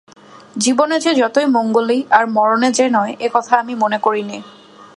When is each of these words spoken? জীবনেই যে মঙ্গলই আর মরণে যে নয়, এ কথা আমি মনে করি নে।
জীবনেই 0.57 0.99
যে 0.99 1.11
মঙ্গলই 1.45 1.99
আর 2.09 2.25
মরণে 2.27 2.69
যে 2.71 2.85
নয়, 2.89 3.15
এ 3.19 3.27
কথা 3.33 3.53
আমি 3.59 3.73
মনে 3.75 3.97
করি 3.97 4.23
নে। 4.23 4.37